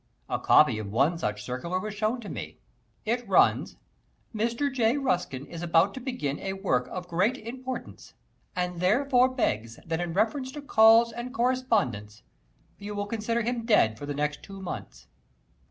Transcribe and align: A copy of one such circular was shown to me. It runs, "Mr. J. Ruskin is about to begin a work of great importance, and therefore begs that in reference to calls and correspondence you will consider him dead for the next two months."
A 0.27 0.39
copy 0.39 0.79
of 0.79 0.91
one 0.91 1.19
such 1.19 1.43
circular 1.43 1.77
was 1.79 1.93
shown 1.93 2.21
to 2.21 2.27
me. 2.27 2.57
It 3.05 3.27
runs, 3.29 3.77
"Mr. 4.33 4.73
J. 4.73 4.97
Ruskin 4.97 5.45
is 5.45 5.61
about 5.61 5.93
to 5.93 5.99
begin 5.99 6.39
a 6.39 6.53
work 6.53 6.87
of 6.87 7.07
great 7.07 7.37
importance, 7.37 8.15
and 8.55 8.79
therefore 8.79 9.29
begs 9.29 9.79
that 9.85 10.01
in 10.01 10.13
reference 10.13 10.51
to 10.53 10.61
calls 10.63 11.11
and 11.11 11.31
correspondence 11.31 12.23
you 12.79 12.95
will 12.95 13.05
consider 13.05 13.43
him 13.43 13.63
dead 13.63 13.95
for 13.99 14.07
the 14.07 14.15
next 14.15 14.41
two 14.41 14.59
months." 14.59 15.05